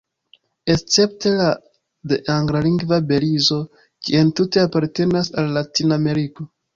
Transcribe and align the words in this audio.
Escepte 0.75 1.33
de 2.13 2.17
anglalingva 2.35 2.99
Belizo 3.11 3.57
ĝi 4.07 4.17
entute 4.21 4.63
apartenas 4.69 5.31
al 5.43 5.53
Latin-Ameriko. 5.59 6.47